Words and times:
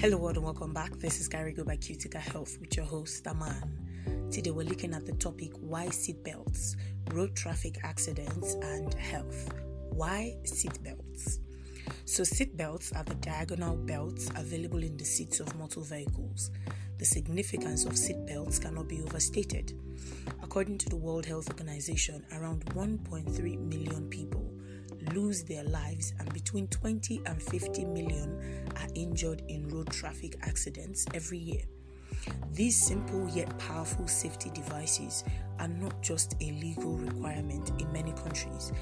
Hello, 0.00 0.16
world, 0.16 0.36
and 0.36 0.44
welcome 0.44 0.72
back. 0.72 0.92
This 0.92 1.18
is 1.20 1.28
Carigo 1.28 1.66
by 1.66 1.76
Cutica 1.76 2.18
Health 2.20 2.56
with 2.60 2.76
your 2.76 2.86
host, 2.86 3.26
Aman. 3.26 4.28
Today, 4.30 4.52
we're 4.52 4.62
looking 4.62 4.94
at 4.94 5.04
the 5.04 5.12
topic 5.14 5.50
why 5.58 5.86
seatbelts, 5.86 6.76
road 7.12 7.34
traffic 7.34 7.80
accidents, 7.82 8.54
and 8.62 8.94
health. 8.94 9.52
Why 9.90 10.36
seatbelts? 10.44 11.40
So, 12.04 12.22
seatbelts 12.22 12.96
are 12.96 13.02
the 13.02 13.16
diagonal 13.16 13.74
belts 13.74 14.30
available 14.36 14.84
in 14.84 14.96
the 14.96 15.04
seats 15.04 15.40
of 15.40 15.52
motor 15.56 15.80
vehicles. 15.80 16.52
The 16.98 17.04
significance 17.04 17.84
of 17.84 17.94
seatbelts 17.94 18.62
cannot 18.62 18.86
be 18.86 19.02
overstated. 19.02 19.72
According 20.44 20.78
to 20.78 20.88
the 20.90 20.96
World 20.96 21.26
Health 21.26 21.48
Organization, 21.48 22.24
around 22.30 22.64
1.3 22.66 23.58
million 23.58 24.08
people 24.08 24.48
lose 25.14 25.42
their 25.44 25.64
lives 25.64 26.12
and 26.18 26.32
between 26.32 26.66
20 26.68 27.22
and 27.26 27.42
50 27.42 27.84
million 27.86 28.68
injured 29.02 29.42
in 29.48 29.68
road 29.68 29.90
traffic 29.90 30.36
accidents 30.42 31.06
every 31.14 31.38
year. 31.38 31.62
These 32.52 32.76
simple 32.76 33.28
yet 33.28 33.56
powerful 33.58 34.08
safety 34.08 34.50
devices 34.50 35.24
are 35.58 35.68
not 35.68 36.02
just 36.02 36.34
a 36.40 36.52
legal 36.52 36.96
requirement 36.96 37.70
in 37.80 37.92
many 37.92 38.12
countries, 38.12 38.72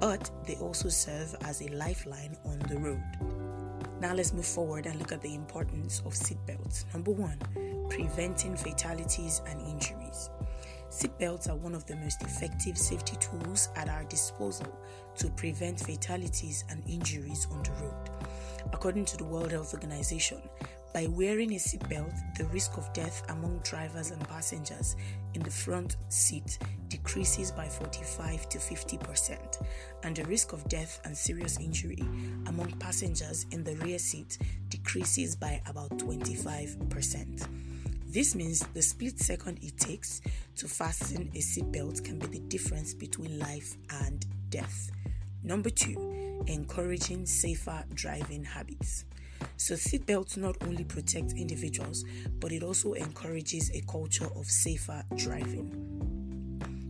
but 0.00 0.30
they 0.46 0.56
also 0.56 0.88
serve 0.88 1.34
as 1.42 1.62
a 1.62 1.68
lifeline 1.68 2.36
on 2.44 2.58
the 2.68 2.76
road. 2.78 3.02
Now 4.00 4.14
let's 4.14 4.32
move 4.32 4.46
forward 4.46 4.86
and 4.86 4.98
look 4.98 5.12
at 5.12 5.22
the 5.22 5.34
importance 5.34 6.02
of 6.04 6.12
seatbelts. 6.12 6.92
Number 6.92 7.12
one, 7.12 7.38
preventing 7.88 8.56
fatalities 8.56 9.40
and 9.46 9.60
injuries. 9.60 10.30
Seatbelts 10.92 11.48
are 11.48 11.56
one 11.56 11.74
of 11.74 11.86
the 11.86 11.96
most 11.96 12.20
effective 12.20 12.76
safety 12.76 13.16
tools 13.16 13.70
at 13.76 13.88
our 13.88 14.04
disposal 14.04 14.78
to 15.16 15.30
prevent 15.30 15.80
fatalities 15.80 16.64
and 16.68 16.82
injuries 16.86 17.46
on 17.50 17.62
the 17.62 17.70
road. 17.82 18.10
According 18.74 19.06
to 19.06 19.16
the 19.16 19.24
World 19.24 19.52
Health 19.52 19.72
Organization, 19.72 20.42
by 20.92 21.06
wearing 21.06 21.52
a 21.52 21.56
seatbelt, 21.56 22.14
the 22.36 22.44
risk 22.48 22.76
of 22.76 22.92
death 22.92 23.22
among 23.30 23.60
drivers 23.60 24.10
and 24.10 24.20
passengers 24.28 24.94
in 25.32 25.42
the 25.42 25.50
front 25.50 25.96
seat 26.10 26.58
decreases 26.88 27.50
by 27.50 27.66
45 27.66 28.50
to 28.50 28.58
50 28.58 28.98
percent, 28.98 29.60
and 30.02 30.14
the 30.14 30.26
risk 30.26 30.52
of 30.52 30.68
death 30.68 31.00
and 31.06 31.16
serious 31.16 31.58
injury 31.58 32.00
among 32.48 32.70
passengers 32.78 33.46
in 33.50 33.64
the 33.64 33.76
rear 33.76 33.98
seat 33.98 34.36
decreases 34.68 35.34
by 35.36 35.62
about 35.66 35.98
25 35.98 36.90
percent. 36.90 37.48
This 38.12 38.34
means 38.34 38.60
the 38.74 38.82
split 38.82 39.18
second 39.18 39.58
it 39.62 39.78
takes 39.78 40.20
to 40.56 40.68
fasten 40.68 41.30
a 41.34 41.38
seatbelt 41.38 42.04
can 42.04 42.18
be 42.18 42.26
the 42.26 42.40
difference 42.40 42.92
between 42.92 43.38
life 43.38 43.74
and 43.88 44.26
death. 44.50 44.90
Number 45.42 45.70
two, 45.70 46.44
encouraging 46.46 47.24
safer 47.24 47.82
driving 47.94 48.44
habits. 48.44 49.06
So, 49.56 49.76
seatbelts 49.76 50.36
not 50.36 50.58
only 50.62 50.84
protect 50.84 51.32
individuals, 51.32 52.04
but 52.38 52.52
it 52.52 52.62
also 52.62 52.92
encourages 52.92 53.70
a 53.70 53.80
culture 53.90 54.28
of 54.36 54.44
safer 54.44 55.02
driving. 55.16 55.70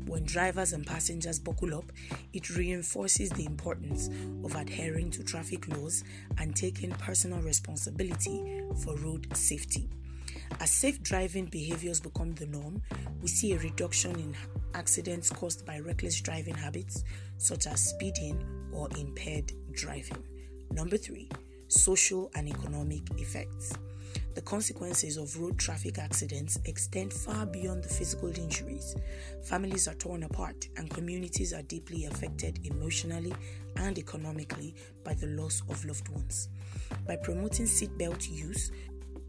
When 0.09 0.25
drivers 0.25 0.73
and 0.73 0.85
passengers 0.85 1.39
buckle 1.39 1.77
up, 1.77 1.93
it 2.33 2.51
reinforces 2.51 3.31
the 3.31 3.47
importance 3.47 4.09
of 4.43 4.57
adhering 4.57 5.13
to 5.13 5.23
traffic 5.23 5.69
laws 5.69 6.03
and 6.39 6.57
taking 6.57 6.91
personal 6.91 7.41
responsibility 7.43 8.65
for 8.83 8.97
road 8.97 9.29
safety. 9.37 9.89
As 10.61 10.71
safe 10.71 11.03
driving 11.03 11.47
behaviors 11.47 12.01
become 12.01 12.35
the 12.35 12.47
norm, 12.47 12.83
we 13.21 13.29
see 13.29 13.53
a 13.53 13.59
reduction 13.59 14.15
in 14.17 14.37
accidents 14.75 15.31
caused 15.31 15.67
by 15.67 15.79
reckless 15.79 16.21
driving 16.21 16.55
habits 16.55 17.05
such 17.39 17.67
as 17.67 17.81
speeding 17.81 18.45
or 18.73 18.89
impaired 18.99 19.53
driving. 19.73 20.23
Number 20.71 20.97
three, 20.97 21.29
social 21.69 22.31
and 22.35 22.49
economic 22.49 23.03
effects. 23.19 23.73
The 24.35 24.43
consequences 24.43 25.17
of 25.17 25.39
road 25.39 25.59
traffic 25.59 25.99
accidents 25.99 26.59
extend 26.65 27.13
far 27.13 27.45
beyond 27.47 27.85
the 27.85 27.89
physical 27.89 28.29
injuries. 28.29 28.97
Families 29.43 29.89
are 29.89 29.95
torn 29.95 30.23
apart, 30.23 30.69
and 30.77 30.89
communities 30.89 31.53
are 31.53 31.63
deeply 31.63 32.07
affected 32.07 32.61
emotionally 32.65 33.35
and 33.77 33.99
economically 33.99 34.75
by 35.05 35.15
the 35.15 35.27
loss 35.29 35.63
of 35.69 35.85
loved 35.85 36.09
ones. 36.09 36.49
By 37.07 37.17
promoting 37.17 37.67
seatbelt 37.67 38.31
use, 38.31 38.71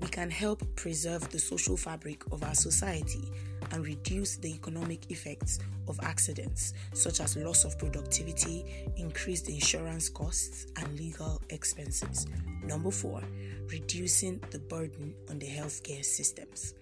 we 0.04 0.10
can 0.10 0.30
help 0.30 0.62
preserve 0.76 1.30
the 1.30 1.40
social 1.40 1.78
fabric 1.78 2.22
of 2.34 2.44
our 2.44 2.54
society 2.54 3.32
and 3.72 3.86
reduce 3.86 4.36
the 4.36 4.50
economic 4.50 5.10
effects 5.10 5.60
of 5.88 5.98
accidents 6.04 6.74
such 6.94 7.22
as 7.22 7.38
loss 7.38 7.64
of 7.64 7.80
productivity, 7.80 8.66
increased 8.98 9.48
insurance 9.48 10.10
costs, 10.10 10.68
and 10.76 11.00
legal 11.00 11.42
expenses. 11.52 12.28
Number 12.66 12.92
four, 12.92 13.22
reducing 13.72 14.44
the 14.52 14.60
burden 14.60 15.16
on 15.30 15.40
the 15.40 15.48
healthcare 15.48 16.04
systems. 16.04 16.74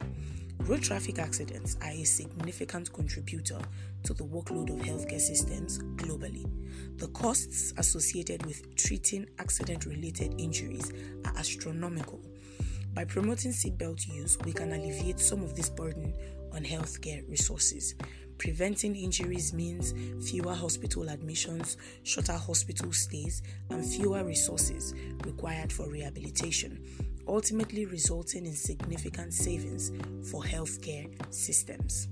Road 0.61 0.81
traffic 0.81 1.19
accidents 1.19 1.77
are 1.83 1.91
a 1.91 2.03
significant 2.03 2.91
contributor 2.91 3.59
to 4.03 4.15
the 4.15 4.23
workload 4.23 4.71
of 4.71 4.83
healthcare 4.83 5.21
systems 5.21 5.77
globally. 5.95 6.49
The 6.97 7.07
costs 7.09 7.71
associated 7.77 8.43
with 8.47 8.75
treating 8.75 9.27
accident 9.37 9.85
related 9.85 10.33
injuries 10.39 10.91
are 11.25 11.37
astronomical 11.37 12.19
by 12.93 13.05
promoting 13.05 13.51
seatbelt 13.51 14.07
use, 14.07 14.37
we 14.45 14.51
can 14.51 14.73
alleviate 14.73 15.19
some 15.19 15.43
of 15.43 15.55
this 15.55 15.69
burden 15.69 16.13
on 16.53 16.63
healthcare 16.63 17.27
resources. 17.29 17.95
Preventing 18.37 18.95
injuries 18.95 19.53
means 19.53 19.93
fewer 20.29 20.53
hospital 20.53 21.07
admissions, 21.09 21.77
shorter 22.03 22.33
hospital 22.33 22.91
stays, 22.91 23.43
and 23.69 23.85
fewer 23.85 24.23
resources 24.23 24.93
required 25.25 25.71
for 25.71 25.89
rehabilitation, 25.89 26.83
ultimately 27.27 27.85
resulting 27.85 28.45
in 28.45 28.53
significant 28.53 29.33
savings 29.33 29.91
for 30.29 30.43
healthcare 30.43 31.09
systems. 31.33 32.07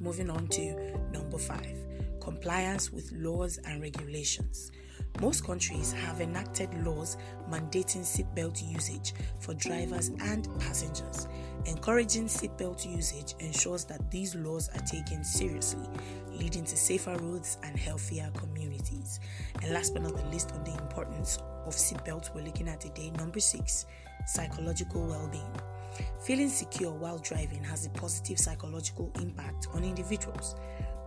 Moving 0.00 0.30
on 0.30 0.46
to 0.48 0.96
number 1.12 1.38
five 1.38 1.76
compliance 2.20 2.92
with 2.92 3.10
laws 3.12 3.58
and 3.64 3.80
regulations. 3.80 4.72
Most 5.20 5.46
countries 5.46 5.92
have 5.92 6.20
enacted 6.20 6.72
laws 6.84 7.16
mandating 7.50 8.02
seatbelt 8.02 8.62
usage 8.70 9.14
for 9.38 9.54
drivers 9.54 10.10
and 10.20 10.46
passengers. 10.60 11.26
Encouraging 11.64 12.26
seatbelt 12.26 12.84
usage 12.84 13.34
ensures 13.38 13.84
that 13.84 14.10
these 14.10 14.34
laws 14.34 14.68
are 14.74 14.82
taken 14.82 15.24
seriously, 15.24 15.88
leading 16.32 16.64
to 16.64 16.76
safer 16.76 17.16
roads 17.16 17.56
and 17.62 17.78
healthier 17.78 18.30
communities. 18.36 19.20
And 19.62 19.72
last 19.72 19.94
but 19.94 20.02
not 20.02 20.16
the 20.16 20.26
least, 20.26 20.52
on 20.52 20.62
the 20.64 20.74
importance 20.74 21.38
of 21.64 21.74
seatbelts, 21.74 22.34
we're 22.34 22.44
looking 22.44 22.68
at 22.68 22.82
today, 22.82 23.10
number 23.16 23.40
six 23.40 23.86
psychological 24.26 25.06
well 25.06 25.28
being. 25.28 25.75
Feeling 26.20 26.48
secure 26.48 26.92
while 26.92 27.18
driving 27.18 27.62
has 27.64 27.86
a 27.86 27.90
positive 27.90 28.38
psychological 28.38 29.12
impact 29.20 29.68
on 29.72 29.84
individuals. 29.84 30.56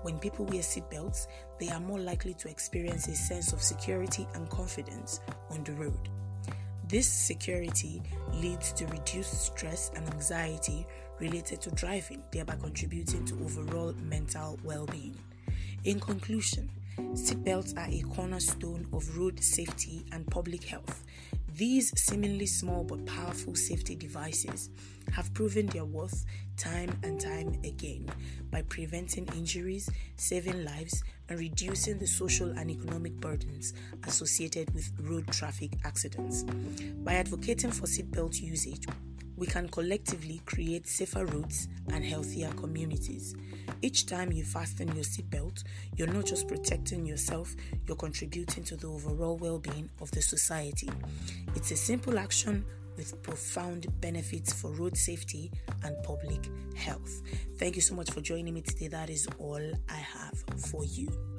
When 0.01 0.17
people 0.19 0.45
wear 0.45 0.61
seatbelts, 0.61 1.27
they 1.59 1.69
are 1.69 1.79
more 1.79 1.99
likely 1.99 2.33
to 2.35 2.49
experience 2.49 3.07
a 3.07 3.15
sense 3.15 3.51
of 3.51 3.61
security 3.61 4.27
and 4.33 4.49
confidence 4.49 5.19
on 5.49 5.63
the 5.63 5.73
road. 5.73 6.09
This 6.87 7.07
security 7.07 8.01
leads 8.33 8.71
to 8.73 8.87
reduced 8.87 9.45
stress 9.45 9.91
and 9.95 10.07
anxiety 10.11 10.87
related 11.19 11.61
to 11.61 11.71
driving, 11.71 12.23
thereby 12.31 12.55
contributing 12.55 13.25
to 13.25 13.35
overall 13.43 13.93
mental 14.01 14.57
well 14.63 14.85
being. 14.85 15.15
In 15.83 15.99
conclusion, 15.99 16.69
seatbelts 16.97 17.77
are 17.77 17.89
a 17.91 18.01
cornerstone 18.15 18.87
of 18.91 19.17
road 19.17 19.43
safety 19.43 20.05
and 20.11 20.25
public 20.27 20.63
health. 20.63 21.03
These 21.59 21.91
seemingly 21.99 22.45
small 22.45 22.85
but 22.85 23.05
powerful 23.05 23.53
safety 23.53 23.93
devices 23.93 24.69
have 25.11 25.33
proven 25.33 25.65
their 25.65 25.83
worth 25.83 26.23
time 26.55 26.97
and 27.03 27.19
time 27.19 27.49
again 27.65 28.09
by 28.49 28.61
preventing 28.61 29.27
injuries, 29.35 29.89
saving 30.15 30.63
lives, 30.63 31.03
and 31.27 31.37
reducing 31.37 31.97
the 31.97 32.07
social 32.07 32.47
and 32.51 32.71
economic 32.71 33.11
burdens 33.19 33.73
associated 34.07 34.73
with 34.73 34.89
road 35.01 35.27
traffic 35.33 35.73
accidents. 35.83 36.43
By 37.03 37.15
advocating 37.15 37.71
for 37.71 37.87
seatbelt 37.87 38.39
usage, 38.39 38.85
we 39.39 39.47
can 39.47 39.69
collectively 39.69 40.41
create 40.45 40.85
safer 40.85 41.25
roads 41.25 41.69
and 41.93 42.03
healthier 42.03 42.51
communities. 42.51 43.35
Each 43.81 44.05
time 44.05 44.33
you 44.33 44.43
fasten 44.43 44.89
your 44.89 45.05
seatbelt, 45.05 45.63
you're 45.95 46.07
not 46.07 46.25
just 46.25 46.47
protecting 46.47 47.05
yourself, 47.05 47.55
you're 47.87 47.95
contributing 47.95 48.63
to 48.65 48.75
the 48.75 48.87
overall 48.87 49.37
well 49.37 49.57
being 49.57 49.89
of 50.01 50.11
the 50.11 50.21
society. 50.21 50.89
It's 51.55 51.71
a 51.71 51.77
simple 51.77 52.19
action 52.19 52.65
with 52.97 53.21
profound 53.23 53.87
benefits 54.01 54.51
for 54.51 54.71
road 54.71 54.97
safety 54.97 55.49
and 55.83 55.95
public 56.03 56.49
health. 56.75 57.21
Thank 57.57 57.77
you 57.77 57.81
so 57.81 57.95
much 57.95 58.11
for 58.11 58.19
joining 58.19 58.53
me 58.53 58.61
today. 58.61 58.89
That 58.89 59.09
is 59.09 59.25
all 59.37 59.61
I 59.89 59.95
have 59.95 60.43
for 60.69 60.83
you. 60.83 61.38